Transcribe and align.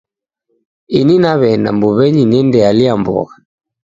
Ini 0.99 1.15
naw'eenda 1.23 1.69
mbuw'enyi 1.75 2.23
nendealia 2.25 2.93
mbogha. 2.99 3.35